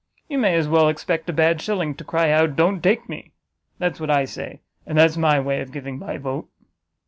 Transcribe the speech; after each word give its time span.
you 0.27 0.35
may 0.39 0.55
as 0.55 0.67
well 0.67 0.89
expect 0.89 1.29
a 1.29 1.33
bad 1.33 1.61
shilling 1.61 1.93
to 1.93 2.03
cry 2.03 2.31
out 2.31 2.55
don't 2.55 2.81
take 2.81 3.07
me! 3.07 3.33
That's 3.77 3.99
what 3.99 4.09
I 4.09 4.25
say, 4.25 4.61
and 4.83 4.97
that's 4.97 5.15
my 5.15 5.39
way 5.39 5.61
of 5.61 5.71
giving 5.71 5.99
my 5.99 6.17
vote." 6.17 6.49